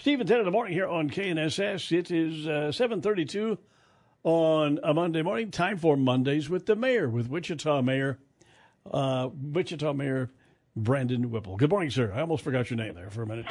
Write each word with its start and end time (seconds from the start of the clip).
Steve 0.00 0.18
and 0.18 0.26
Ted 0.26 0.38
in 0.38 0.46
the 0.46 0.50
morning 0.50 0.72
here 0.72 0.88
on 0.88 1.10
KNSS. 1.10 1.92
It 1.92 2.10
is 2.10 2.48
uh, 2.48 2.72
732 2.72 3.58
on 4.22 4.80
a 4.82 4.94
Monday 4.94 5.20
morning. 5.20 5.50
Time 5.50 5.76
for 5.76 5.94
Mondays 5.94 6.48
with 6.48 6.64
the 6.64 6.74
mayor, 6.74 7.06
with 7.06 7.28
Wichita 7.28 7.82
Mayor, 7.82 8.18
uh, 8.90 9.28
Wichita 9.30 9.92
Mayor 9.92 10.30
Brandon 10.74 11.30
Whipple. 11.30 11.58
Good 11.58 11.68
morning, 11.68 11.90
sir. 11.90 12.14
I 12.14 12.22
almost 12.22 12.42
forgot 12.42 12.70
your 12.70 12.78
name 12.78 12.94
there 12.94 13.10
for 13.10 13.24
a 13.24 13.26
minute. 13.26 13.44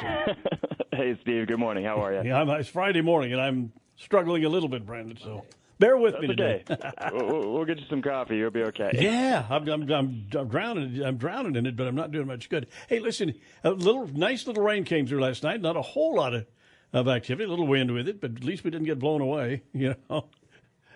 hey, 0.92 1.16
Steve. 1.20 1.46
Good 1.46 1.60
morning. 1.60 1.84
How 1.84 2.04
are 2.04 2.14
you? 2.14 2.28
Yeah, 2.28 2.40
I'm, 2.40 2.50
it's 2.50 2.68
Friday 2.68 3.00
morning, 3.00 3.30
and 3.30 3.40
I'm 3.40 3.72
struggling 3.94 4.44
a 4.44 4.48
little 4.48 4.68
bit, 4.68 4.84
Brandon, 4.84 5.16
so 5.22 5.44
bear 5.80 5.96
with 5.96 6.12
That's 6.12 6.22
me 6.22 6.28
today. 6.28 6.64
we'll, 7.12 7.52
we'll 7.52 7.64
get 7.64 7.78
you 7.78 7.86
some 7.90 8.02
coffee. 8.02 8.36
You'll 8.36 8.52
be 8.52 8.62
okay. 8.64 8.90
Yeah, 8.94 9.46
I'm, 9.50 9.68
I'm, 9.68 9.90
I'm, 9.90 10.26
I'm 10.38 10.48
drowning. 10.48 11.02
I'm 11.02 11.16
drowning 11.16 11.56
in 11.56 11.66
it, 11.66 11.76
but 11.76 11.88
I'm 11.88 11.96
not 11.96 12.12
doing 12.12 12.28
much 12.28 12.48
good. 12.48 12.68
Hey, 12.88 13.00
listen, 13.00 13.34
a 13.64 13.70
little 13.70 14.06
nice 14.06 14.46
little 14.46 14.62
rain 14.62 14.84
came 14.84 15.06
through 15.06 15.20
last 15.20 15.42
night. 15.42 15.60
Not 15.60 15.76
a 15.76 15.82
whole 15.82 16.14
lot 16.14 16.34
of, 16.34 16.46
of 16.92 17.08
activity. 17.08 17.44
A 17.44 17.48
little 17.48 17.66
wind 17.66 17.90
with 17.92 18.06
it, 18.06 18.20
but 18.20 18.36
at 18.36 18.44
least 18.44 18.62
we 18.62 18.70
didn't 18.70 18.86
get 18.86 19.00
blown 19.00 19.20
away. 19.20 19.62
You 19.72 19.96
know. 20.08 20.26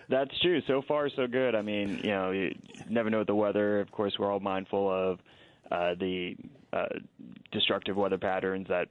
That's 0.07 0.39
true. 0.39 0.61
So 0.67 0.83
far, 0.87 1.09
so 1.09 1.25
good. 1.25 1.55
I 1.55 1.63
mean, 1.63 1.99
you 2.03 2.11
know, 2.11 2.29
you 2.29 2.55
never 2.87 3.09
know 3.09 3.23
the 3.23 3.33
weather. 3.33 3.79
Of 3.79 3.91
course, 3.91 4.13
we're 4.19 4.31
all 4.31 4.39
mindful 4.39 4.87
of 4.87 5.19
uh, 5.71 5.95
the 5.99 6.35
uh, 6.71 6.85
destructive 7.51 7.97
weather 7.97 8.19
patterns 8.19 8.67
that 8.69 8.89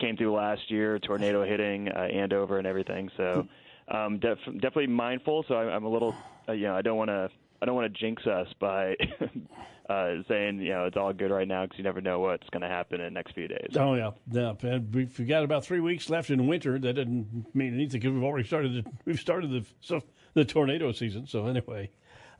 came 0.00 0.16
through 0.16 0.34
last 0.34 0.70
year, 0.70 0.98
tornado 0.98 1.44
hitting 1.44 1.88
uh, 1.88 2.00
Andover 2.00 2.56
and 2.56 2.66
everything. 2.66 3.10
So, 3.16 3.46
um, 3.88 4.18
def- 4.18 4.38
definitely 4.44 4.88
mindful. 4.88 5.44
So 5.48 5.54
I, 5.54 5.74
I'm 5.74 5.84
a 5.84 5.88
little, 5.88 6.14
uh, 6.48 6.52
you 6.52 6.64
know, 6.64 6.74
I 6.74 6.82
don't 6.82 6.96
want 6.96 7.10
to, 7.10 7.28
I 7.60 7.66
don't 7.66 7.74
want 7.74 7.92
to 7.92 8.00
jinx 8.00 8.26
us 8.26 8.48
by 8.60 8.96
uh, 9.88 10.14
saying, 10.28 10.60
you 10.60 10.70
know, 10.70 10.84
it's 10.86 10.96
all 10.96 11.12
good 11.12 11.30
right 11.30 11.46
now 11.46 11.64
because 11.64 11.78
you 11.78 11.84
never 11.84 12.00
know 12.00 12.20
what's 12.20 12.48
going 12.50 12.62
to 12.62 12.68
happen 12.68 13.00
in 13.00 13.06
the 13.06 13.10
next 13.10 13.34
few 13.34 13.48
days. 13.48 13.76
Oh 13.76 13.94
yeah, 13.94 14.10
yeah. 14.30 14.78
We've 14.92 15.28
got 15.28 15.44
about 15.44 15.64
three 15.64 15.80
weeks 15.80 16.08
left 16.10 16.30
in 16.30 16.46
winter. 16.46 16.78
That 16.78 16.94
doesn't 16.94 17.54
mean 17.54 17.74
anything 17.74 18.00
because 18.00 18.12
we've 18.12 18.24
already 18.24 18.46
started. 18.46 18.84
The, 18.84 18.90
we've 19.04 19.20
started 19.20 19.50
the 19.50 19.64
so 19.80 20.02
the 20.34 20.44
tornado 20.44 20.92
season. 20.92 21.26
So 21.26 21.46
anyway, 21.46 21.90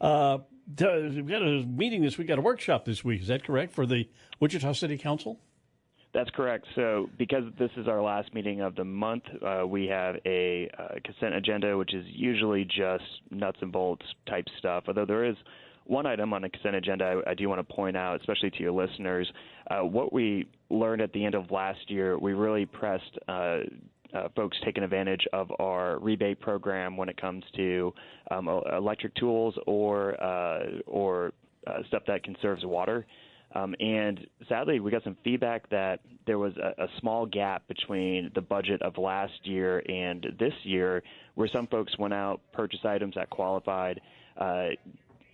uh, 0.01 0.39
we've 0.69 1.27
got 1.29 1.42
a 1.42 1.64
meeting 1.67 2.02
this 2.02 2.18
week. 2.18 2.29
Got 2.29 2.39
a 2.39 2.42
workshop 2.42 2.85
this 2.85 3.05
week. 3.05 3.23
Is 3.23 3.29
that 3.29 3.45
correct 3.45 3.73
for 3.74 3.86
the 3.86 4.08
Wichita 4.41 4.73
City 4.73 4.98
Council? 4.98 5.39
That's 6.14 6.30
correct. 6.30 6.64
So, 6.77 7.11
because 7.19 7.42
this 7.58 7.73
is 7.77 7.89
our 7.89 8.01
last 8.01 8.33
meeting 8.33 8.61
of 8.61 8.77
the 8.77 8.85
month, 8.85 9.25
uh, 9.45 9.67
we 9.67 9.86
have 9.89 10.14
a 10.25 10.70
uh, 10.79 10.95
consent 11.05 11.35
agenda, 11.35 11.77
which 11.77 11.92
is 11.92 12.07
usually 12.08 12.64
just 12.64 13.02
nuts 13.33 13.58
and 13.61 13.73
bolts 13.73 14.07
type 14.29 14.45
stuff. 14.61 14.85
Although 14.86 15.07
there 15.07 15.24
is 15.24 15.35
one 15.86 16.07
item 16.07 16.33
on 16.33 16.42
the 16.42 16.48
consent 16.48 16.77
agenda 16.77 17.23
I, 17.27 17.33
I 17.33 17.35
do 17.35 17.48
want 17.48 17.67
to 17.67 17.74
point 17.74 17.97
out, 17.97 18.20
especially 18.20 18.51
to 18.51 18.61
your 18.61 18.70
listeners. 18.70 19.30
Uh, 19.69 19.80
what 19.80 20.13
we 20.13 20.47
learned 20.70 21.03
at 21.03 21.13
the 21.13 21.24
end 21.24 21.35
of 21.35 21.51
last 21.51 21.91
year, 21.91 22.17
we 22.17 22.33
really 22.33 22.64
pressed 22.64 23.19
uh, 23.27 23.58
uh, 24.14 24.29
folks 24.36 24.57
taking 24.64 24.85
advantage 24.85 25.27
of 25.33 25.51
our 25.58 25.98
rebate 25.98 26.41
program 26.41 26.97
when 26.97 27.08
it 27.08 27.20
comes 27.20 27.42
to 27.57 27.92
um, 28.30 28.48
electric 28.73 29.14
tools 29.17 29.57
or 29.67 30.23
uh, 30.23 30.80
or 30.86 31.33
uh, 31.67 31.79
stuff 31.89 32.05
that 32.07 32.23
conserves 32.23 32.64
water. 32.64 33.05
Um, 33.55 33.75
and 33.79 34.20
sadly, 34.48 34.81
we 34.81 34.91
got 34.91 35.05
some 35.05 35.17
feedback 35.23 35.69
that 35.70 36.01
there 36.27 36.39
was 36.39 36.53
a, 36.57 36.83
a 36.83 36.87
small 37.01 37.25
gap 37.25 37.67
between 37.69 38.31
the 38.35 38.41
budget 38.41 38.83
of 38.83 38.98
last 38.98 39.33
year 39.45 39.83
and 39.89 40.27
this 40.39 40.53
year, 40.65 41.03
where 41.37 41.48
some 41.53 41.67
folks 41.69 41.97
went 41.98 42.15
out, 42.15 42.41
purchased 42.53 42.85
items 42.85 43.15
that 43.15 43.31
qualified, 43.31 44.01
uh, 44.39 44.69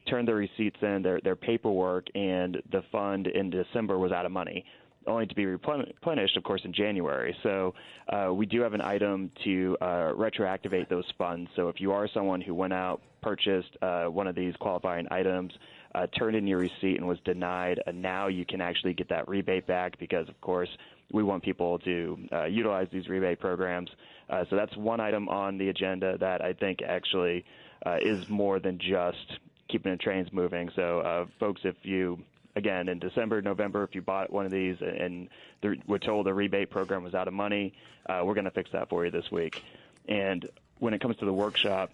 turned 0.08 0.28
their 0.28 0.36
receipts 0.36 0.76
in, 0.82 1.02
their 1.02 1.20
their 1.22 1.36
paperwork, 1.36 2.06
and 2.14 2.58
the 2.72 2.82
fund 2.92 3.26
in 3.26 3.48
December 3.48 3.98
was 3.98 4.12
out 4.12 4.26
of 4.26 4.32
money, 4.32 4.64
only 5.10 5.26
to 5.26 5.34
be 5.34 5.44
replenished, 5.44 6.36
of 6.36 6.42
course, 6.42 6.62
in 6.64 6.72
January. 6.72 7.36
So 7.42 7.74
uh, 8.08 8.32
we 8.32 8.46
do 8.46 8.62
have 8.62 8.74
an 8.74 8.80
item 8.80 9.30
to 9.44 9.76
uh, 9.80 9.84
retroactivate 10.14 10.88
those 10.88 11.04
funds. 11.18 11.50
So 11.56 11.68
if 11.68 11.80
you 11.80 11.92
are 11.92 12.08
someone 12.08 12.40
who 12.40 12.54
went 12.54 12.72
out, 12.72 13.02
purchased 13.20 13.76
uh, 13.82 14.06
one 14.06 14.26
of 14.26 14.34
these 14.34 14.54
qualifying 14.56 15.06
items, 15.10 15.52
uh, 15.94 16.06
turned 16.18 16.36
in 16.36 16.46
your 16.46 16.58
receipt 16.58 16.96
and 16.96 17.06
was 17.06 17.18
denied, 17.24 17.80
uh, 17.86 17.92
now 17.92 18.28
you 18.28 18.44
can 18.46 18.60
actually 18.60 18.94
get 18.94 19.08
that 19.08 19.28
rebate 19.28 19.66
back 19.66 19.98
because, 19.98 20.28
of 20.28 20.40
course, 20.40 20.70
we 21.12 21.22
want 21.22 21.42
people 21.42 21.78
to 21.80 22.18
uh, 22.32 22.44
utilize 22.44 22.86
these 22.92 23.08
rebate 23.08 23.40
programs. 23.40 23.90
So 24.48 24.54
that's 24.54 24.76
one 24.76 25.00
item 25.00 25.28
on 25.28 25.58
the 25.58 25.70
agenda 25.70 26.16
that 26.18 26.40
I 26.40 26.52
think 26.52 26.82
actually 26.82 27.44
is 28.00 28.28
more 28.28 28.60
than 28.60 28.78
just 28.78 29.40
keeping 29.68 29.90
the 29.90 29.98
trains 29.98 30.28
moving. 30.32 30.70
So, 30.76 31.26
folks, 31.40 31.62
if 31.64 31.74
you 31.82 32.20
again 32.56 32.88
in 32.88 32.98
December, 32.98 33.42
November, 33.42 33.84
if 33.84 33.94
you 33.94 34.02
bought 34.02 34.32
one 34.32 34.44
of 34.44 34.52
these 34.52 34.76
and 34.80 35.28
the, 35.62 35.76
we're 35.86 35.98
told 35.98 36.26
the 36.26 36.34
rebate 36.34 36.70
program 36.70 37.02
was 37.02 37.14
out 37.14 37.28
of 37.28 37.34
money, 37.34 37.74
uh, 38.06 38.22
we're 38.24 38.34
going 38.34 38.44
to 38.44 38.50
fix 38.50 38.70
that 38.72 38.88
for 38.88 39.04
you 39.04 39.10
this 39.10 39.30
week. 39.30 39.62
And 40.08 40.48
when 40.78 40.94
it 40.94 41.00
comes 41.00 41.16
to 41.18 41.24
the 41.24 41.32
workshop, 41.32 41.92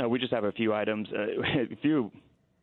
uh, 0.00 0.08
we 0.08 0.18
just 0.18 0.32
have 0.32 0.44
a 0.44 0.52
few 0.52 0.72
items, 0.72 1.08
uh, 1.12 1.26
a 1.72 1.76
few 1.76 2.12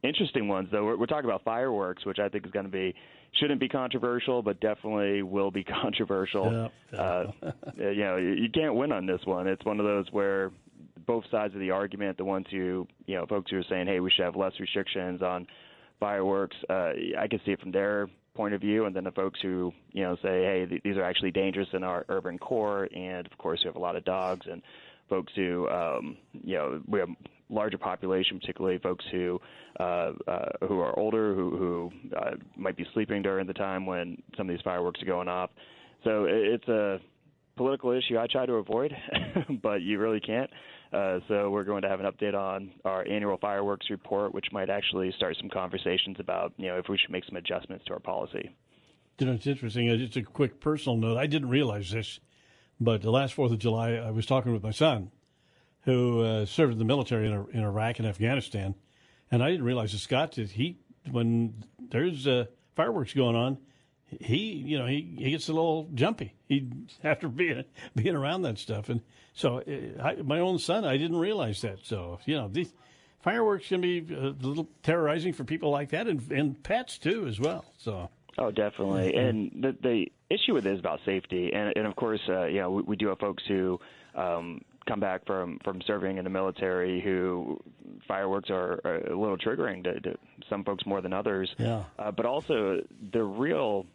interesting 0.03 0.47
ones 0.47 0.69
though. 0.71 0.85
We're, 0.85 0.97
we're 0.97 1.05
talking 1.05 1.29
about 1.29 1.43
fireworks, 1.43 2.05
which 2.05 2.19
I 2.19 2.29
think 2.29 2.45
is 2.45 2.51
going 2.51 2.65
to 2.65 2.71
be 2.71 2.95
shouldn't 3.33 3.59
be 3.59 3.69
controversial, 3.69 4.41
but 4.41 4.59
definitely 4.59 5.21
will 5.21 5.51
be 5.51 5.63
controversial. 5.81 6.71
Yeah. 6.91 6.99
Uh, 6.99 7.31
you 7.77 8.03
know, 8.03 8.17
you 8.17 8.49
can't 8.53 8.75
win 8.75 8.91
on 8.91 9.05
this 9.05 9.21
one. 9.25 9.47
It's 9.47 9.63
one 9.65 9.79
of 9.79 9.85
those 9.85 10.11
where 10.11 10.51
both 11.05 11.25
sides 11.31 11.53
of 11.53 11.59
the 11.59 11.71
argument, 11.71 12.17
the 12.17 12.25
ones 12.25 12.47
who, 12.51 12.87
you 13.05 13.15
know, 13.15 13.25
folks 13.25 13.51
who 13.51 13.57
are 13.57 13.63
saying, 13.69 13.87
hey, 13.87 13.99
we 13.99 14.11
should 14.11 14.25
have 14.25 14.35
less 14.35 14.53
restrictions 14.59 15.21
on 15.21 15.47
fireworks, 15.99 16.55
uh, 16.69 16.91
I 17.17 17.27
can 17.29 17.39
see 17.45 17.51
it 17.51 17.59
from 17.59 17.71
their 17.71 18.07
point 18.35 18.53
of 18.53 18.61
view, 18.61 18.85
and 18.85 18.95
then 18.95 19.03
the 19.03 19.11
folks 19.11 19.39
who, 19.41 19.73
you 19.91 20.03
know, 20.03 20.15
say, 20.17 20.43
hey, 20.43 20.65
th- 20.67 20.83
these 20.83 20.97
are 20.97 21.03
actually 21.03 21.31
dangerous 21.31 21.67
in 21.73 21.83
our 21.83 22.05
urban 22.09 22.37
core, 22.37 22.87
and 22.95 23.25
of 23.25 23.37
course, 23.37 23.59
we 23.63 23.67
have 23.67 23.75
a 23.75 23.79
lot 23.79 23.95
of 23.95 24.05
dogs 24.05 24.45
and 24.49 24.61
folks 25.09 25.33
who, 25.35 25.67
um, 25.69 26.17
you 26.43 26.55
know, 26.55 26.81
we 26.87 26.99
have 26.99 27.09
larger 27.49 27.77
population, 27.77 28.39
particularly 28.39 28.77
folks 28.77 29.03
who 29.11 29.41
uh, 29.79 30.13
uh, 30.27 30.45
who 30.67 30.79
are 30.79 30.97
older, 30.97 31.33
who, 31.33 31.57
who 31.57 31.91
uh, 32.15 32.31
might 32.55 32.77
be 32.77 32.85
sleeping 32.93 33.21
during 33.21 33.47
the 33.47 33.53
time 33.53 33.85
when 33.85 34.21
some 34.37 34.49
of 34.49 34.55
these 34.55 34.63
fireworks 34.63 35.01
are 35.01 35.05
going 35.05 35.27
off. 35.27 35.49
So 36.03 36.25
it, 36.25 36.35
it's 36.35 36.67
a 36.67 36.99
political 37.57 37.91
issue 37.91 38.17
I 38.17 38.27
try 38.27 38.45
to 38.45 38.53
avoid, 38.53 38.95
but 39.63 39.81
you 39.81 39.99
really 39.99 40.19
can't. 40.19 40.49
Uh, 40.91 41.19
so 41.27 41.51
we're 41.51 41.63
going 41.63 41.83
to 41.83 41.89
have 41.89 41.99
an 41.99 42.07
update 42.07 42.33
on 42.33 42.71
our 42.83 43.07
annual 43.07 43.37
fireworks 43.37 43.89
report, 43.89 44.33
which 44.33 44.47
might 44.51 44.69
actually 44.69 45.11
start 45.11 45.35
some 45.39 45.49
conversations 45.49 46.17
about, 46.19 46.53
you 46.57 46.67
know, 46.67 46.77
if 46.77 46.89
we 46.89 46.97
should 46.97 47.11
make 47.11 47.25
some 47.25 47.35
adjustments 47.35 47.85
to 47.85 47.93
our 47.93 47.99
policy. 47.99 48.49
You 49.19 49.27
know, 49.27 49.33
it's 49.33 49.45
interesting. 49.45 49.89
Uh, 49.89 49.97
Just 49.97 50.15
a 50.15 50.23
quick 50.23 50.59
personal 50.59 50.97
note. 50.97 51.17
I 51.17 51.27
didn't 51.27 51.49
realize 51.49 51.91
this, 51.91 52.19
but 52.79 53.01
the 53.01 53.11
last 53.11 53.33
Fourth 53.35 53.51
of 53.51 53.59
July, 53.59 53.91
I 53.91 54.09
was 54.11 54.25
talking 54.25 54.51
with 54.51 54.63
my 54.63 54.71
son, 54.71 55.11
who 55.81 56.21
uh, 56.21 56.45
served 56.45 56.73
in 56.73 56.79
the 56.79 56.85
military 56.85 57.27
in, 57.27 57.45
in 57.53 57.63
Iraq 57.63 57.99
and 57.99 58.07
Afghanistan, 58.07 58.73
and 59.29 59.43
I 59.43 59.51
didn't 59.51 59.65
realize 59.65 59.91
that 59.91 59.99
Scott 59.99 60.35
he 60.35 60.79
when 61.11 61.63
there's 61.91 62.27
uh, 62.27 62.45
fireworks 62.75 63.13
going 63.13 63.35
on, 63.35 63.57
he 64.19 64.37
you 64.53 64.77
know 64.77 64.85
he, 64.85 65.15
he 65.17 65.31
gets 65.31 65.49
a 65.49 65.53
little 65.53 65.87
jumpy. 65.93 66.33
He 66.47 66.67
after 67.03 67.27
being 67.27 67.63
being 67.95 68.15
around 68.15 68.43
that 68.43 68.57
stuff, 68.57 68.89
and 68.89 69.01
so 69.33 69.59
uh, 69.59 70.01
I, 70.01 70.15
my 70.15 70.39
own 70.39 70.59
son, 70.59 70.85
I 70.85 70.97
didn't 70.97 71.17
realize 71.17 71.61
that. 71.61 71.79
So 71.83 72.19
you 72.25 72.35
know 72.35 72.47
these 72.47 72.73
fireworks 73.21 73.67
can 73.67 73.81
be 73.81 73.99
a 73.99 74.29
little 74.45 74.67
terrorizing 74.83 75.33
for 75.33 75.43
people 75.43 75.69
like 75.71 75.89
that, 75.89 76.07
and 76.07 76.31
and 76.31 76.61
pets 76.63 76.97
too 76.97 77.27
as 77.27 77.39
well. 77.39 77.65
So. 77.77 78.09
Oh, 78.37 78.51
definitely. 78.51 79.15
And 79.15 79.51
the 79.61 79.75
the 79.81 80.11
issue 80.29 80.53
with 80.53 80.65
it 80.65 80.73
is 80.73 80.79
about 80.79 81.01
safety, 81.05 81.51
and 81.53 81.73
and 81.75 81.85
of 81.85 81.95
course, 81.97 82.21
uh, 82.29 82.45
you 82.45 82.61
know, 82.61 82.71
we, 82.71 82.83
we 82.83 82.95
do 82.95 83.07
have 83.07 83.19
folks 83.19 83.43
who 83.45 83.81
um, 84.15 84.61
come 84.87 84.99
back 84.99 85.25
from 85.25 85.59
from 85.63 85.81
serving 85.85 86.17
in 86.17 86.23
the 86.23 86.29
military 86.29 87.01
who 87.01 87.59
fireworks 88.07 88.49
are, 88.49 88.79
are 88.83 88.97
a 89.11 89.19
little 89.19 89.37
triggering 89.37 89.83
to, 89.83 89.99
to 89.99 90.17
some 90.49 90.63
folks 90.63 90.85
more 90.85 91.01
than 91.01 91.13
others. 91.13 91.53
Yeah. 91.57 91.83
Uh, 91.97 92.11
but 92.11 92.25
also 92.25 92.81
the 93.11 93.23
real 93.23 93.85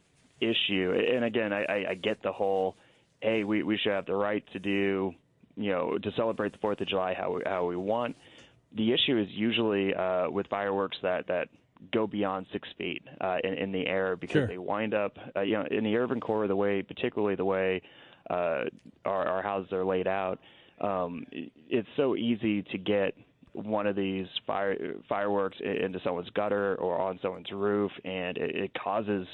issue, 0.40 0.94
and 1.14 1.24
again, 1.24 1.52
I, 1.52 1.64
I, 1.64 1.84
I 1.90 1.94
get 1.94 2.22
the 2.22 2.32
whole, 2.32 2.76
hey, 3.20 3.44
we 3.44 3.62
we 3.62 3.78
should 3.78 3.92
have 3.92 4.06
the 4.06 4.14
right 4.14 4.44
to 4.52 4.58
do, 4.58 5.14
you 5.56 5.70
know, 5.70 5.98
to 5.98 6.12
celebrate 6.12 6.52
the 6.52 6.58
Fourth 6.58 6.80
of 6.80 6.88
July 6.88 7.14
how 7.14 7.34
we, 7.34 7.42
how 7.46 7.66
we 7.66 7.76
want. 7.76 8.16
The 8.76 8.92
issue 8.92 9.18
is 9.18 9.28
usually 9.30 9.94
uh, 9.94 10.28
with 10.30 10.46
fireworks 10.48 10.96
that 11.02 11.28
that 11.28 11.48
go 11.92 12.06
beyond 12.06 12.46
six 12.52 12.68
feet 12.78 13.02
uh, 13.20 13.36
in, 13.44 13.54
in 13.54 13.72
the 13.72 13.86
air 13.86 14.16
because 14.16 14.32
Sure. 14.32 14.46
they 14.46 14.58
wind 14.58 14.94
up, 14.94 15.18
uh, 15.36 15.42
you 15.42 15.54
know, 15.54 15.66
in 15.70 15.84
the 15.84 15.96
urban 15.96 16.20
core, 16.20 16.46
the 16.48 16.56
way, 16.56 16.82
particularly 16.82 17.34
the 17.34 17.44
way 17.44 17.82
uh, 18.30 18.64
our, 19.04 19.26
our 19.26 19.42
houses 19.42 19.72
are 19.72 19.84
laid 19.84 20.06
out, 20.06 20.38
um, 20.80 21.26
it's 21.30 21.88
so 21.96 22.16
easy 22.16 22.62
to 22.62 22.78
get 22.78 23.14
one 23.52 23.86
of 23.86 23.94
these 23.94 24.26
fire 24.46 24.94
fireworks 25.08 25.58
into 25.60 26.00
someone's 26.02 26.30
gutter 26.30 26.74
or 26.76 26.98
on 26.98 27.18
someone's 27.22 27.50
roof, 27.52 27.92
and 28.04 28.36
it, 28.38 28.56
it 28.56 28.70
causes 28.74 29.26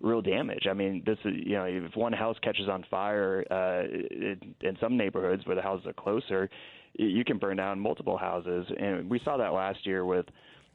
real 0.00 0.22
damage. 0.22 0.66
I 0.68 0.74
mean, 0.74 1.02
this 1.04 1.18
is 1.24 1.34
you 1.44 1.54
know, 1.54 1.64
if 1.64 1.96
one 1.96 2.12
house 2.12 2.36
catches 2.42 2.68
on 2.68 2.84
fire 2.90 3.44
uh, 3.50 3.86
it, 3.88 4.42
in 4.60 4.76
some 4.80 4.96
neighborhoods 4.96 5.46
where 5.46 5.56
the 5.56 5.62
houses 5.62 5.86
are 5.86 5.92
closer, 5.92 6.48
you 6.94 7.24
can 7.24 7.38
burn 7.38 7.56
down 7.56 7.78
multiple 7.80 8.16
houses, 8.16 8.66
and 8.78 9.08
we 9.10 9.20
saw 9.24 9.36
that 9.36 9.52
last 9.52 9.86
year 9.86 10.04
with. 10.04 10.26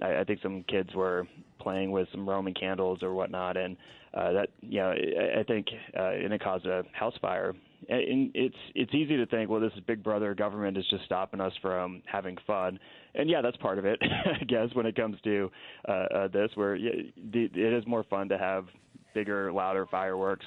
I, 0.01 0.23
think 0.25 0.39
some 0.41 0.65
kids 0.67 0.89
were 0.95 1.27
playing 1.59 1.91
with 1.91 2.07
some 2.11 2.27
Roman 2.27 2.53
candles 2.53 3.03
or 3.03 3.13
whatnot, 3.13 3.55
and 3.55 3.77
uh, 4.13 4.33
that 4.33 4.49
you 4.59 4.79
know 4.79 4.91
I, 4.91 5.39
I 5.39 5.43
think 5.43 5.67
uh, 5.97 6.09
and 6.09 6.33
it 6.33 6.43
caused 6.43 6.65
a 6.65 6.83
house 6.91 7.13
fire. 7.21 7.53
And 7.87 8.31
it's 8.33 8.55
it's 8.75 8.93
easy 8.93 9.17
to 9.17 9.25
think, 9.27 9.49
well, 9.49 9.61
this 9.61 9.71
is 9.73 9.81
Big 9.81 10.03
Brother 10.03 10.33
government 10.33 10.77
is 10.77 10.85
just 10.89 11.05
stopping 11.05 11.39
us 11.39 11.53
from 11.61 12.01
having 12.05 12.37
fun, 12.45 12.79
and 13.15 13.29
yeah, 13.29 13.41
that's 13.41 13.57
part 13.57 13.77
of 13.77 13.85
it, 13.85 14.01
I 14.41 14.43
guess, 14.43 14.69
when 14.73 14.87
it 14.87 14.95
comes 14.95 15.17
to 15.23 15.51
uh, 15.87 15.91
uh, 15.91 16.27
this, 16.29 16.49
where 16.55 16.75
it 16.75 17.13
is 17.55 17.87
more 17.87 18.03
fun 18.03 18.29
to 18.29 18.37
have 18.37 18.65
bigger, 19.13 19.51
louder 19.51 19.85
fireworks. 19.85 20.45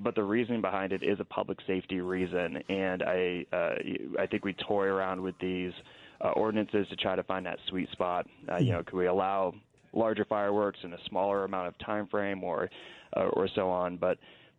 But 0.00 0.14
the 0.14 0.22
reason 0.22 0.60
behind 0.60 0.92
it 0.92 1.02
is 1.02 1.18
a 1.18 1.24
public 1.24 1.58
safety 1.66 2.00
reason, 2.00 2.62
and 2.68 3.02
I 3.02 3.44
uh, 3.52 3.74
I 4.20 4.26
think 4.26 4.44
we 4.44 4.52
toy 4.54 4.84
around 4.84 5.20
with 5.20 5.34
these 5.40 5.72
uh, 6.20 6.28
ordinances 6.30 6.86
to 6.88 6.96
try 6.96 7.16
to 7.16 7.24
find 7.24 7.44
that 7.46 7.58
sweet 7.68 7.90
spot. 7.90 8.26
Uh, 8.50 8.58
you 8.58 8.72
know, 8.72 8.82
could 8.84 8.94
we 8.94 9.06
allow 9.06 9.54
larger 9.92 10.24
fireworks 10.24 10.78
in 10.84 10.92
a 10.92 10.98
smaller 11.08 11.44
amount 11.44 11.68
of 11.68 11.78
time 11.78 12.06
frame, 12.06 12.44
or 12.44 12.70
uh, 13.16 13.24
or 13.32 13.48
so 13.56 13.68
on? 13.70 13.96
But 13.96 14.18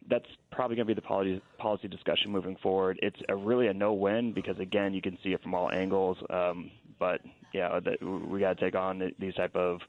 that's 0.09 0.25
probably 0.51 0.75
going 0.75 0.87
to 0.87 0.93
be 0.93 0.99
the 0.99 1.07
policy 1.07 1.41
policy 1.57 1.87
discussion 1.87 2.31
moving 2.31 2.57
forward. 2.61 2.99
It's 3.01 3.19
a 3.29 3.35
really 3.35 3.67
a 3.67 3.73
no 3.73 3.93
win 3.93 4.33
because 4.33 4.59
again, 4.59 4.93
you 4.93 5.01
can 5.01 5.17
see 5.23 5.29
it 5.29 5.41
from 5.41 5.53
all 5.53 5.71
angles. 5.71 6.17
Um, 6.29 6.71
but 6.99 7.21
yeah, 7.53 7.79
that 7.79 8.01
we 8.03 8.41
got 8.41 8.57
to 8.57 8.65
take 8.65 8.75
on 8.75 9.11
these 9.19 9.35
type 9.35 9.55
of 9.55 9.79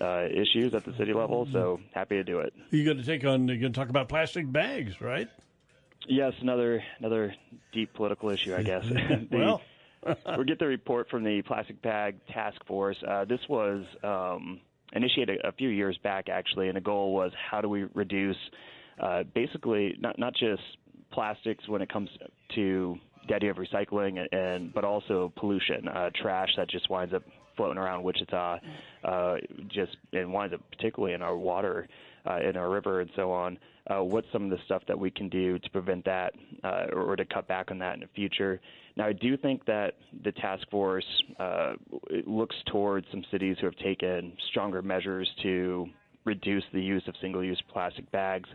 uh, 0.00 0.26
issues 0.30 0.74
at 0.74 0.84
the 0.84 0.92
city 0.96 1.12
level. 1.12 1.46
So 1.52 1.80
happy 1.92 2.16
to 2.16 2.24
do 2.24 2.40
it. 2.40 2.52
You're 2.70 2.84
going 2.84 2.98
to 2.98 3.04
take 3.04 3.24
on. 3.24 3.46
You're 3.48 3.58
going 3.58 3.72
to 3.72 3.78
talk 3.78 3.88
about 3.88 4.08
plastic 4.08 4.50
bags, 4.50 5.00
right? 5.00 5.28
Yes, 6.06 6.34
another 6.40 6.82
another 6.98 7.34
deep 7.72 7.94
political 7.94 8.30
issue, 8.30 8.54
I 8.54 8.62
guess. 8.62 8.84
The- 8.88 9.26
Well, 9.30 9.62
we 10.38 10.44
get 10.44 10.58
the 10.58 10.66
report 10.66 11.08
from 11.08 11.24
the 11.24 11.40
Plastic 11.42 11.80
Bag 11.80 12.16
Task 12.26 12.62
Force. 12.66 12.96
Uh, 13.06 13.24
this 13.24 13.40
was 13.48 13.84
um, 14.02 14.60
initiated 14.92 15.40
a 15.44 15.52
few 15.52 15.70
years 15.70 15.96
back, 16.02 16.28
actually, 16.28 16.68
and 16.68 16.76
the 16.76 16.80
goal 16.82 17.14
was 17.14 17.32
how 17.50 17.62
do 17.62 17.70
we 17.70 17.84
reduce 17.94 18.36
uh, 19.00 19.22
basically 19.34 19.96
not 19.98 20.18
not 20.18 20.34
just 20.34 20.60
plastics 21.10 21.66
when 21.68 21.80
it 21.80 21.88
comes 21.90 22.10
to 22.54 22.98
the 23.28 23.34
idea 23.34 23.50
of 23.50 23.56
recycling, 23.56 24.18
and, 24.20 24.28
and 24.38 24.74
but 24.74 24.84
also 24.84 25.32
pollution, 25.36 25.88
uh, 25.88 26.10
trash 26.20 26.50
that 26.58 26.68
just 26.68 26.90
winds 26.90 27.14
up 27.14 27.22
floating 27.56 27.78
around 27.78 28.02
Wichita, 28.02 28.58
uh, 29.04 29.36
just 29.68 29.96
and 30.12 30.32
winds 30.32 30.54
up 30.54 30.60
particularly 30.70 31.14
in 31.14 31.22
our 31.22 31.36
water, 31.36 31.88
uh, 32.28 32.40
in 32.40 32.56
our 32.56 32.70
river, 32.70 33.00
and 33.00 33.10
so 33.16 33.32
on. 33.32 33.58
Uh, 33.90 34.02
what's 34.02 34.26
some 34.32 34.44
of 34.44 34.50
the 34.50 34.58
stuff 34.64 34.82
that 34.88 34.98
we 34.98 35.10
can 35.10 35.28
do 35.28 35.58
to 35.58 35.70
prevent 35.70 36.04
that 36.06 36.32
uh, 36.62 36.86
or 36.94 37.16
to 37.16 37.24
cut 37.26 37.46
back 37.46 37.70
on 37.70 37.78
that 37.78 37.94
in 37.94 38.00
the 38.00 38.08
future? 38.14 38.60
Now, 38.96 39.06
I 39.06 39.12
do 39.12 39.36
think 39.36 39.64
that 39.66 39.94
the 40.22 40.32
task 40.32 40.68
force 40.70 41.04
uh, 41.38 41.74
looks 42.26 42.56
towards 42.66 43.06
some 43.10 43.24
cities 43.30 43.56
who 43.60 43.66
have 43.66 43.76
taken 43.76 44.32
stronger 44.50 44.80
measures 44.82 45.28
to 45.42 45.86
reduce 46.24 46.64
the 46.72 46.80
use 46.80 47.02
of 47.08 47.14
single-use 47.20 47.62
plastic 47.72 48.10
bags. 48.10 48.48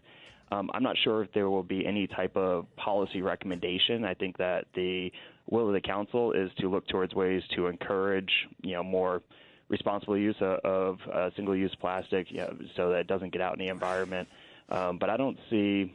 Um, 0.51 0.71
I'm 0.73 0.81
not 0.81 0.95
sure 1.03 1.23
if 1.23 1.31
there 1.33 1.49
will 1.49 1.61
be 1.61 1.85
any 1.85 2.07
type 2.07 2.35
of 2.35 2.65
policy 2.75 3.21
recommendation. 3.21 4.03
I 4.03 4.15
think 4.15 4.37
that 4.37 4.65
the 4.73 5.11
will 5.49 5.67
of 5.67 5.73
the 5.73 5.81
council 5.81 6.31
is 6.31 6.51
to 6.59 6.69
look 6.69 6.87
towards 6.87 7.13
ways 7.13 7.43
to 7.55 7.67
encourage, 7.67 8.31
you 8.61 8.73
know, 8.73 8.83
more 8.83 9.21
responsible 9.67 10.17
use 10.17 10.35
of, 10.41 10.59
of 10.59 10.99
uh, 11.11 11.29
single-use 11.35 11.75
plastic, 11.79 12.31
you 12.31 12.37
know, 12.37 12.57
so 12.75 12.89
that 12.89 12.99
it 12.99 13.07
doesn't 13.07 13.31
get 13.31 13.41
out 13.41 13.53
in 13.53 13.59
the 13.59 13.71
environment. 13.71 14.27
Um, 14.69 14.97
but 14.97 15.09
I 15.09 15.17
don't 15.17 15.37
see 15.49 15.93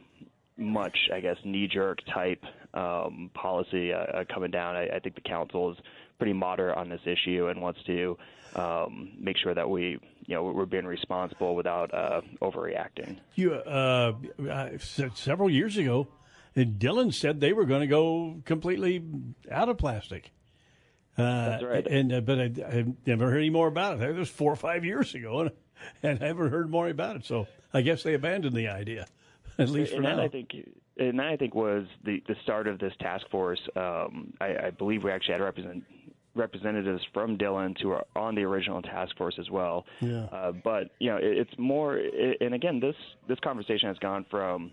much, 0.57 0.97
I 1.13 1.19
guess, 1.19 1.37
knee-jerk 1.43 1.99
type 2.13 2.43
um, 2.73 3.29
policy 3.33 3.93
uh, 3.93 3.97
uh, 3.97 4.23
coming 4.33 4.51
down. 4.51 4.75
I, 4.75 4.87
I 4.87 4.99
think 4.99 5.15
the 5.15 5.21
council 5.21 5.71
is 5.71 5.77
pretty 6.17 6.33
moderate 6.33 6.77
on 6.77 6.89
this 6.89 7.01
issue 7.05 7.47
and 7.47 7.61
wants 7.61 7.81
to 7.83 8.17
um, 8.55 9.11
make 9.19 9.37
sure 9.37 9.53
that 9.53 9.69
we, 9.69 9.99
you 10.25 10.35
know, 10.35 10.43
we're 10.43 10.65
being 10.65 10.85
responsible 10.85 11.55
without 11.55 11.93
uh, 11.93 12.21
overreacting. 12.41 13.17
you 13.35 13.53
uh, 13.53 14.77
several 15.13 15.49
years 15.49 15.75
ago, 15.75 16.07
Dillon 16.63 17.11
said 17.11 17.41
they 17.41 17.53
were 17.53 17.65
going 17.65 17.81
to 17.81 17.87
go 17.87 18.41
completely 18.45 19.03
out 19.51 19.67
of 19.67 19.77
plastic. 19.77 20.31
Uh, 21.17 21.49
That's 21.49 21.63
right. 21.63 21.87
And 21.87 22.13
uh, 22.13 22.21
but 22.21 22.39
I, 22.39 22.43
I've 22.43 22.93
never 23.05 23.29
heard 23.29 23.39
any 23.39 23.49
more 23.49 23.67
about 23.67 23.95
it. 23.95 23.99
That 23.99 24.15
was 24.15 24.29
four 24.29 24.51
or 24.51 24.57
five 24.57 24.83
years 24.83 25.15
ago, 25.15 25.41
and, 25.41 25.51
and 26.03 26.23
I 26.23 26.27
haven't 26.27 26.51
heard 26.51 26.69
more 26.69 26.87
about 26.87 27.17
it. 27.17 27.25
So 27.25 27.47
I 27.73 27.81
guess 27.81 28.03
they 28.03 28.13
abandoned 28.13 28.55
the 28.55 28.67
idea, 28.67 29.07
at 29.57 29.69
least 29.69 29.91
for 29.91 29.97
and 29.97 30.05
that 30.05 30.17
now. 30.17 30.23
I 30.23 30.27
think, 30.27 30.51
and 30.97 31.19
that 31.19 31.27
I 31.27 31.37
think 31.37 31.55
was 31.55 31.85
the 32.03 32.21
the 32.27 32.35
start 32.43 32.67
of 32.67 32.79
this 32.79 32.93
task 32.99 33.29
force. 33.29 33.61
Um, 33.75 34.33
I, 34.41 34.67
I 34.67 34.69
believe 34.71 35.03
we 35.03 35.11
actually 35.11 35.33
had 35.33 35.41
represent, 35.41 35.83
representatives 36.35 37.01
from 37.13 37.37
Dillon 37.37 37.75
who 37.81 37.91
are 37.91 38.05
on 38.15 38.35
the 38.35 38.43
original 38.43 38.81
task 38.81 39.15
force 39.17 39.35
as 39.39 39.49
well. 39.49 39.85
Yeah. 40.01 40.25
Uh, 40.25 40.51
but 40.51 40.91
you 40.99 41.09
know, 41.09 41.17
it, 41.17 41.37
it's 41.37 41.57
more, 41.57 41.97
and 41.97 42.53
again, 42.53 42.81
this 42.81 42.95
this 43.27 43.39
conversation 43.39 43.87
has 43.87 43.97
gone 43.99 44.25
from 44.29 44.71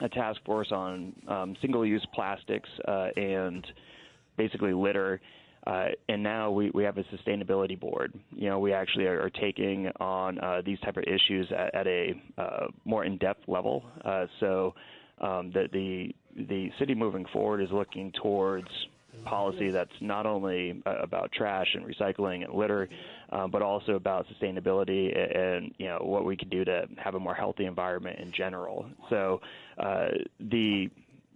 a 0.00 0.08
task 0.08 0.40
force 0.44 0.72
on 0.72 1.12
um, 1.28 1.56
single-use 1.60 2.06
plastics 2.14 2.68
uh, 2.88 3.08
and 3.16 3.66
basically 4.36 4.72
litter. 4.72 5.20
Uh, 5.64 5.86
and 6.08 6.22
now 6.22 6.50
we, 6.50 6.70
we 6.70 6.82
have 6.82 6.98
a 6.98 7.04
sustainability 7.04 7.78
board. 7.78 8.12
You 8.32 8.48
know, 8.48 8.58
we 8.58 8.72
actually 8.72 9.06
are, 9.06 9.20
are 9.22 9.30
taking 9.30 9.88
on 10.00 10.38
uh, 10.40 10.62
these 10.64 10.80
type 10.80 10.96
of 10.96 11.04
issues 11.04 11.46
at, 11.56 11.74
at 11.74 11.86
a 11.86 12.14
uh, 12.36 12.66
more 12.84 13.04
in-depth 13.04 13.46
level. 13.46 13.84
Uh, 14.04 14.26
so 14.40 14.74
um, 15.20 15.52
the, 15.52 15.68
the 15.72 16.14
the 16.48 16.70
city 16.78 16.94
moving 16.94 17.26
forward 17.32 17.60
is 17.60 17.68
looking 17.70 18.10
towards 18.22 18.68
policy 19.24 19.70
that's 19.70 19.90
not 20.00 20.26
only 20.26 20.82
uh, 20.86 20.96
about 21.02 21.30
trash 21.32 21.68
and 21.74 21.84
recycling 21.84 22.44
and 22.44 22.54
litter, 22.54 22.88
uh, 23.30 23.46
but 23.46 23.62
also 23.62 23.92
about 23.92 24.26
sustainability 24.26 25.16
and, 25.16 25.32
and 25.32 25.74
you 25.78 25.86
know 25.86 25.98
what 26.02 26.24
we 26.24 26.36
can 26.36 26.48
do 26.48 26.64
to 26.64 26.86
have 26.96 27.14
a 27.14 27.20
more 27.20 27.34
healthy 27.34 27.66
environment 27.66 28.18
in 28.18 28.32
general. 28.32 28.86
So 29.10 29.40
uh, 29.78 30.08
the 30.40 30.88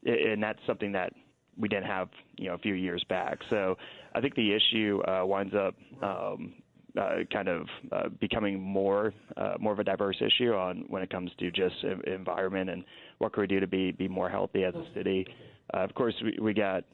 and 0.05 0.43
that's 0.43 0.59
something 0.67 0.93
that 0.93 1.13
we 1.59 1.69
didn't 1.69 1.87
have 1.87 2.09
you 2.37 2.49
know 2.49 2.55
a 2.55 2.59
few 2.59 2.75
years 2.75 3.05
back. 3.09 3.39
So 3.51 3.77
I 4.15 4.21
think 4.21 4.35
the 4.35 4.53
issue 4.53 5.01
uh, 5.07 5.25
winds 5.25 5.55
up 5.55 5.75
um, 6.03 6.55
uh, 6.99 7.17
kind 7.33 7.49
of 7.49 7.67
uh, 7.93 8.09
becoming 8.21 8.61
more 8.61 9.13
more 9.61 9.73
of 9.73 9.79
a 9.79 9.85
diverse 9.85 10.17
issue 10.21 10.55
on 10.55 10.85
when 10.89 11.03
it 11.03 11.11
comes 11.11 11.31
to 11.39 11.51
just 11.51 11.77
environment 12.07 12.71
and 12.71 12.85
what 13.19 13.33
can 13.33 13.43
we 13.43 13.47
do 13.47 13.61
to 13.61 13.67
be 13.67 13.93
be 13.93 14.09
more 14.09 14.29
healthy 14.29 14.65
as 14.65 14.75
a 14.75 14.85
city. 14.95 15.27
Uh, 15.75 15.79
of 15.79 15.95
course, 15.95 16.15
we, 16.23 16.39
we 16.41 16.55
got 16.55 16.85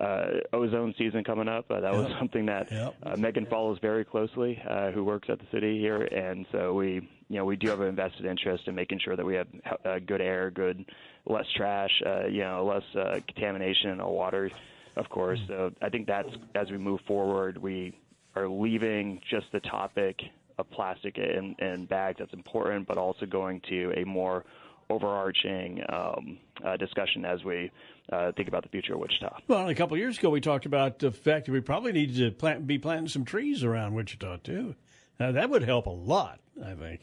uh, 0.00 0.26
ozone 0.52 0.94
season 0.96 1.22
coming 1.22 1.48
up. 1.48 1.70
Uh, 1.70 1.80
that 1.80 1.92
was 1.92 2.10
something 2.18 2.46
that 2.46 2.70
Yep. 2.72 2.94
uh, 3.02 3.16
Megan 3.16 3.46
follows 3.46 3.78
very 3.82 4.04
closely, 4.04 4.60
uh, 4.68 4.90
who 4.90 5.04
works 5.04 5.28
at 5.30 5.38
the 5.38 5.46
city 5.52 5.78
here, 5.78 6.02
and 6.02 6.46
so 6.50 6.72
we, 6.72 6.94
you 7.28 7.36
know, 7.36 7.44
we 7.44 7.56
do 7.56 7.68
have 7.68 7.80
an 7.80 7.88
invested 7.88 8.24
interest 8.24 8.68
in 8.68 8.74
making 8.74 9.00
sure 9.00 9.16
that 9.16 9.24
we 9.24 9.34
have 9.34 9.46
uh, 9.84 9.98
good 9.98 10.20
air, 10.20 10.50
good, 10.50 10.84
less 11.26 11.46
trash, 11.56 11.90
uh, 12.06 12.26
you 12.26 12.40
know, 12.40 12.64
less 12.64 12.96
uh, 12.96 13.20
contamination 13.26 13.90
in 13.90 14.00
our 14.00 14.10
water, 14.10 14.50
of 14.96 15.08
course. 15.10 15.40
So 15.46 15.72
I 15.82 15.88
think 15.90 16.06
that's 16.06 16.30
as 16.54 16.70
we 16.70 16.78
move 16.78 17.00
forward, 17.06 17.58
we 17.58 17.94
are 18.34 18.48
leaving 18.48 19.20
just 19.30 19.46
the 19.52 19.60
topic 19.60 20.20
of 20.58 20.70
plastic 20.70 21.18
and, 21.18 21.54
and 21.60 21.88
bags. 21.88 22.18
That's 22.18 22.32
important, 22.32 22.86
but 22.88 22.96
also 22.98 23.26
going 23.26 23.60
to 23.68 23.92
a 23.96 24.04
more 24.04 24.44
overarching 24.90 25.82
um, 25.88 26.38
uh, 26.64 26.76
discussion 26.76 27.24
as 27.24 27.42
we 27.44 27.70
uh, 28.12 28.32
think 28.32 28.48
about 28.48 28.62
the 28.62 28.68
future 28.68 28.94
of 28.94 29.00
Wichita. 29.00 29.38
Well, 29.48 29.68
a 29.68 29.74
couple 29.74 29.94
of 29.94 30.00
years 30.00 30.18
ago, 30.18 30.30
we 30.30 30.40
talked 30.40 30.66
about 30.66 30.98
the 30.98 31.10
fact 31.10 31.46
that 31.46 31.52
we 31.52 31.60
probably 31.60 31.92
need 31.92 32.16
to 32.16 32.30
plant, 32.30 32.66
be 32.66 32.78
planting 32.78 33.08
some 33.08 33.24
trees 33.24 33.64
around 33.64 33.94
Wichita 33.94 34.38
too. 34.38 34.74
Uh, 35.18 35.32
that 35.32 35.50
would 35.50 35.62
help 35.62 35.86
a 35.86 35.90
lot, 35.90 36.40
I 36.64 36.74
think. 36.74 37.00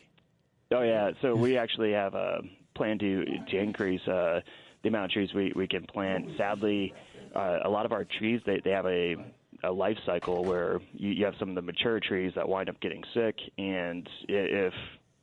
Oh 0.71 0.81
yeah, 0.81 1.11
so 1.21 1.35
we 1.35 1.57
actually 1.57 1.93
have 1.93 2.13
a 2.13 2.41
plan 2.75 2.99
to 2.99 3.25
to 3.49 3.57
increase 3.57 4.05
uh, 4.07 4.41
the 4.83 4.89
amount 4.89 5.05
of 5.05 5.11
trees 5.11 5.33
we, 5.33 5.51
we 5.55 5.67
can 5.67 5.85
plant. 5.85 6.29
Sadly, 6.37 6.93
uh, 7.35 7.59
a 7.63 7.69
lot 7.69 7.85
of 7.85 7.91
our 7.91 8.05
trees 8.05 8.41
they, 8.45 8.61
they 8.63 8.71
have 8.71 8.85
a 8.85 9.15
a 9.63 9.71
life 9.71 9.97
cycle 10.05 10.43
where 10.45 10.79
you, 10.93 11.09
you 11.09 11.25
have 11.25 11.33
some 11.39 11.49
of 11.49 11.55
the 11.55 11.61
mature 11.61 11.99
trees 11.99 12.31
that 12.35 12.47
wind 12.47 12.69
up 12.69 12.79
getting 12.81 13.03
sick, 13.13 13.35
and 13.57 14.07
if 14.27 14.73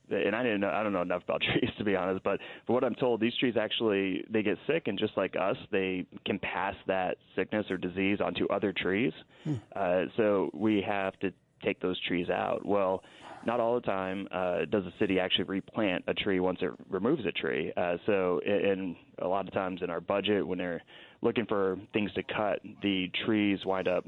and 0.09 0.35
I 0.35 0.43
didn't 0.43 0.61
know 0.61 0.69
I 0.69 0.83
don't 0.83 0.93
know 0.93 1.01
enough 1.01 1.23
about 1.23 1.41
trees 1.53 1.71
to 1.77 1.83
be 1.83 1.95
honest, 1.95 2.23
but 2.23 2.39
for 2.65 2.73
what 2.73 2.83
I'm 2.83 2.95
told, 2.95 3.21
these 3.21 3.35
trees 3.39 3.55
actually 3.59 4.23
they 4.29 4.43
get 4.43 4.57
sick, 4.67 4.87
and 4.87 4.97
just 4.97 5.15
like 5.17 5.35
us, 5.39 5.57
they 5.71 6.05
can 6.25 6.39
pass 6.39 6.75
that 6.87 7.17
sickness 7.35 7.65
or 7.69 7.77
disease 7.77 8.19
onto 8.23 8.47
other 8.47 8.73
trees. 8.73 9.13
Hmm. 9.43 9.55
Uh, 9.75 10.01
so 10.15 10.49
we 10.53 10.83
have 10.87 11.17
to 11.19 11.31
take 11.63 11.79
those 11.81 11.99
trees 12.07 12.29
out. 12.29 12.65
Well, 12.65 13.03
not 13.45 13.59
all 13.59 13.75
the 13.75 13.81
time 13.81 14.27
uh, 14.31 14.65
does 14.69 14.83
the 14.83 14.93
city 14.99 15.19
actually 15.19 15.45
replant 15.45 16.03
a 16.07 16.13
tree 16.13 16.39
once 16.39 16.59
it 16.61 16.71
removes 16.89 17.25
a 17.25 17.31
tree. 17.31 17.71
Uh, 17.77 17.97
so, 18.05 18.41
in 18.45 18.95
a 19.19 19.27
lot 19.27 19.47
of 19.47 19.53
times 19.53 19.81
in 19.81 19.89
our 19.89 20.01
budget, 20.01 20.45
when 20.45 20.57
they're 20.57 20.83
looking 21.21 21.45
for 21.45 21.77
things 21.93 22.11
to 22.13 22.23
cut, 22.23 22.59
the 22.81 23.09
trees 23.25 23.59
wind 23.65 23.87
up 23.87 24.05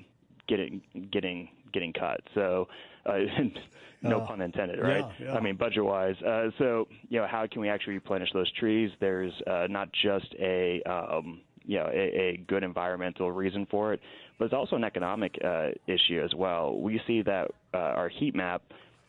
getting 0.48 0.82
getting 1.12 1.48
getting 1.74 1.94
cut. 1.94 2.22
So, 2.36 2.68
uh, 3.06 3.18
no 4.02 4.22
oh, 4.22 4.26
pun 4.28 4.42
intended, 4.42 4.80
right? 4.80 5.06
Yeah, 5.20 5.28
yeah. 5.28 5.34
I 5.34 5.42
mean, 5.42 5.56
budget 5.56 5.84
wise. 5.84 6.16
Uh, 6.22 6.50
so, 6.58 6.88
you 7.10 7.20
know, 7.20 7.28
how 7.28 7.46
can 7.52 7.62
we 7.62 7.70
actually 7.70 7.94
replenish 7.94 8.30
those 8.34 8.52
trees? 8.54 8.92
There's 9.00 9.34
uh, 9.48 9.68
not 9.70 9.90
just 10.04 10.34
a 10.40 10.82
um, 10.84 11.42
you 11.66 11.78
know 11.78 11.88
a, 11.94 12.34
a 12.34 12.38
good 12.48 12.64
environmental 12.64 13.32
reason 13.32 13.68
for 13.70 13.94
it, 13.94 14.00
but 14.38 14.46
it's 14.46 14.54
also 14.54 14.76
an 14.76 14.84
economic 14.84 15.36
uh, 15.44 15.70
issue 15.88 16.22
as 16.24 16.34
well. 16.36 16.80
We 16.80 17.02
see 17.06 17.22
that 17.24 17.52
uh, 17.74 17.78
our 17.78 18.10
heat 18.10 18.36
map 18.36 18.62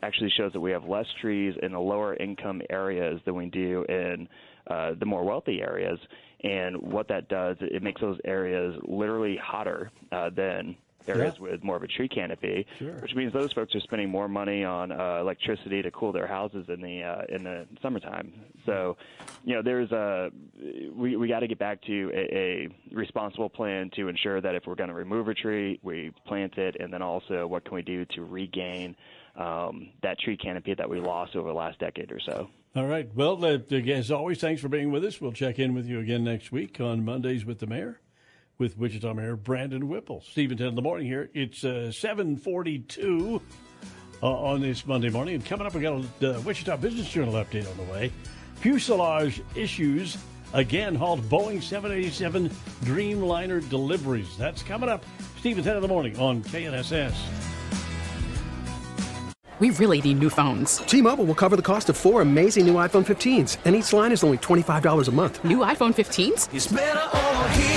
actually 0.02 0.30
shows 0.36 0.52
that 0.52 0.60
we 0.60 0.70
have 0.70 0.84
less 0.84 1.06
trees 1.20 1.54
in 1.62 1.72
the 1.72 1.78
lower 1.78 2.16
income 2.16 2.62
areas 2.70 3.20
than 3.24 3.34
we 3.34 3.46
do 3.46 3.84
in 3.88 4.28
uh, 4.68 4.92
the 4.98 5.06
more 5.06 5.24
wealthy 5.24 5.60
areas. 5.60 5.98
And 6.42 6.76
what 6.80 7.08
that 7.08 7.28
does, 7.28 7.56
it 7.60 7.82
makes 7.82 8.00
those 8.00 8.18
areas 8.24 8.74
literally 8.86 9.38
hotter 9.42 9.90
uh, 10.10 10.30
than 10.34 10.74
areas 11.06 11.34
yeah. 11.36 11.50
with 11.50 11.64
more 11.64 11.76
of 11.76 11.82
a 11.82 11.86
tree 11.86 12.08
canopy, 12.08 12.66
sure. 12.78 12.92
which 13.00 13.14
means 13.14 13.32
those 13.32 13.52
folks 13.52 13.74
are 13.74 13.80
spending 13.80 14.08
more 14.08 14.28
money 14.28 14.64
on 14.64 14.92
uh, 14.92 15.18
electricity 15.20 15.82
to 15.82 15.90
cool 15.90 16.12
their 16.12 16.26
houses 16.26 16.66
in 16.68 16.80
the 16.80 17.02
uh, 17.02 17.22
in 17.28 17.44
the 17.44 17.66
summertime. 17.82 18.32
So, 18.66 18.96
you 19.44 19.54
know, 19.54 19.62
there's 19.62 19.90
a 19.92 20.30
we 20.94 21.16
we 21.16 21.28
got 21.28 21.40
to 21.40 21.48
get 21.48 21.58
back 21.58 21.82
to 21.82 22.10
a, 22.14 22.36
a 22.36 22.68
responsible 22.94 23.48
plan 23.48 23.90
to 23.96 24.08
ensure 24.08 24.40
that 24.40 24.54
if 24.54 24.66
we're 24.66 24.74
going 24.74 24.90
to 24.90 24.94
remove 24.94 25.28
a 25.28 25.34
tree, 25.34 25.80
we 25.82 26.12
plant 26.26 26.58
it, 26.58 26.76
and 26.80 26.92
then 26.92 27.02
also 27.02 27.46
what 27.46 27.64
can 27.64 27.74
we 27.74 27.82
do 27.82 28.04
to 28.06 28.24
regain 28.24 28.96
um, 29.36 29.90
that 30.02 30.18
tree 30.18 30.36
canopy 30.36 30.74
that 30.74 30.88
we 30.88 31.00
lost 31.00 31.36
over 31.36 31.48
the 31.48 31.54
last 31.54 31.78
decade 31.78 32.12
or 32.12 32.20
so. 32.20 32.48
All 32.76 32.86
right. 32.86 33.08
Well, 33.14 33.44
uh, 33.44 33.58
as 33.72 34.10
always, 34.12 34.38
thanks 34.38 34.60
for 34.60 34.68
being 34.68 34.92
with 34.92 35.04
us. 35.04 35.20
We'll 35.20 35.32
check 35.32 35.58
in 35.58 35.74
with 35.74 35.86
you 35.86 35.98
again 35.98 36.22
next 36.22 36.52
week 36.52 36.80
on 36.80 37.04
Mondays 37.04 37.44
with 37.44 37.58
the 37.58 37.66
Mayor 37.66 38.00
with 38.60 38.78
Wichita 38.78 39.12
Mayor 39.14 39.34
Brandon 39.34 39.88
Whipple. 39.88 40.20
Steve 40.20 40.50
and 40.50 40.58
Ted 40.58 40.68
in 40.68 40.74
the 40.76 40.82
morning 40.82 41.06
here. 41.06 41.30
It's 41.34 41.64
uh, 41.64 41.90
742 41.90 43.40
uh, 44.22 44.26
on 44.26 44.60
this 44.60 44.86
Monday 44.86 45.08
morning. 45.08 45.34
And 45.34 45.44
coming 45.44 45.66
up, 45.66 45.74
we 45.74 45.80
got 45.80 46.04
a 46.20 46.36
uh, 46.36 46.40
Wichita 46.42 46.76
Business 46.76 47.10
Journal 47.10 47.34
update 47.34 47.68
on 47.68 47.76
the 47.76 47.92
way. 47.92 48.12
Fuselage 48.56 49.42
issues 49.56 50.18
again 50.52 50.94
halt 50.94 51.22
Boeing 51.22 51.62
787 51.62 52.50
Dreamliner 52.84 53.66
deliveries. 53.68 54.36
That's 54.36 54.62
coming 54.62 54.90
up. 54.90 55.04
Steve 55.38 55.56
and 55.56 55.64
Ted 55.64 55.76
in 55.76 55.82
the 55.82 55.88
morning 55.88 56.16
on 56.18 56.42
KNSS. 56.44 57.14
We 59.58 59.70
really 59.70 60.00
need 60.00 60.18
new 60.18 60.30
phones. 60.30 60.78
T 60.78 61.02
Mobile 61.02 61.26
will 61.26 61.34
cover 61.34 61.54
the 61.54 61.62
cost 61.62 61.90
of 61.90 61.96
four 61.96 62.22
amazing 62.22 62.66
new 62.66 62.74
iPhone 62.74 63.04
15s, 63.04 63.58
and 63.66 63.76
each 63.76 63.92
line 63.92 64.10
is 64.10 64.24
only 64.24 64.38
$25 64.38 65.08
a 65.08 65.10
month. 65.12 65.44
New 65.44 65.58
iPhone 65.58 65.94
15s? 65.94 66.48